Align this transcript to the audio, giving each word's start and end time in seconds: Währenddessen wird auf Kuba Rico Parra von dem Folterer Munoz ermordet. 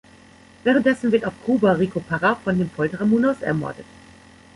Währenddessen 0.63 1.11
wird 1.11 1.25
auf 1.25 1.33
Kuba 1.45 1.73
Rico 1.73 1.99
Parra 1.99 2.33
von 2.33 2.57
dem 2.57 2.71
Folterer 2.71 3.05
Munoz 3.05 3.41
ermordet. 3.43 3.85